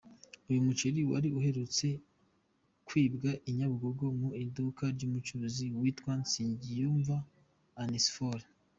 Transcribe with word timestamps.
Uyu 0.49 0.65
muceri 0.67 0.99
wari 1.11 1.29
uherutse 1.39 1.87
kwibwa 2.87 3.31
i 3.49 3.51
Nyabugogo 3.57 4.05
mu 4.19 4.29
iduka 4.43 4.83
ry’umucuruzi 4.95 5.65
witwa 5.79 6.11
Nsengiyumva 6.21 7.17
Onesphore. 7.83 8.45